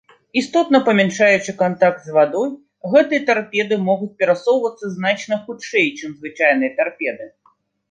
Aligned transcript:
Істотна 0.39 0.79
памяншаючы 0.87 1.51
кантакт 1.59 2.01
з 2.07 2.15
вадой, 2.15 2.49
гэтыя 2.95 3.21
тарпеды 3.29 3.79
могуць 3.91 4.11
перасоўвацца 4.23 4.85
значна 4.97 5.35
хутчэй, 5.47 5.87
чым 6.01 6.19
звычайныя 6.19 6.71
тарпеды. 6.83 7.33